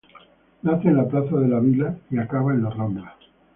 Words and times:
Nace 0.63 0.87
en 0.87 0.97
la 0.97 1.07
plaza 1.07 1.35
de 1.37 1.47
la 1.47 1.59
Vila 1.59 1.95
y 2.09 2.17
acaba 2.17 2.53
en 2.53 2.63
la 2.63 2.71
Rambla. 2.71 3.15